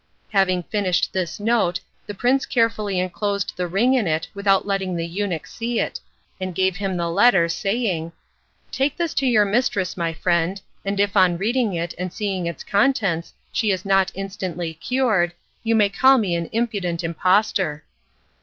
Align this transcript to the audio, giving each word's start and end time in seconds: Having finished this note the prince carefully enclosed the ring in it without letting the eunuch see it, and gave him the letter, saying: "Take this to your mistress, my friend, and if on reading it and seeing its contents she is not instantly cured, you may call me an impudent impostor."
Having 0.31 0.63
finished 0.63 1.13
this 1.13 1.39
note 1.39 1.79
the 2.07 2.15
prince 2.15 2.47
carefully 2.47 2.97
enclosed 2.99 3.53
the 3.55 3.67
ring 3.67 3.93
in 3.93 4.07
it 4.07 4.27
without 4.33 4.65
letting 4.65 4.95
the 4.95 5.05
eunuch 5.05 5.45
see 5.45 5.79
it, 5.79 5.99
and 6.39 6.55
gave 6.55 6.77
him 6.77 6.97
the 6.97 7.07
letter, 7.07 7.47
saying: 7.47 8.11
"Take 8.71 8.97
this 8.97 9.13
to 9.13 9.27
your 9.27 9.45
mistress, 9.45 9.95
my 9.95 10.11
friend, 10.11 10.59
and 10.83 10.99
if 10.99 11.15
on 11.15 11.37
reading 11.37 11.75
it 11.75 11.93
and 11.99 12.11
seeing 12.11 12.47
its 12.47 12.63
contents 12.63 13.35
she 13.51 13.69
is 13.69 13.85
not 13.85 14.11
instantly 14.15 14.73
cured, 14.73 15.33
you 15.63 15.75
may 15.75 15.89
call 15.89 16.17
me 16.17 16.33
an 16.33 16.47
impudent 16.51 17.03
impostor." 17.03 17.83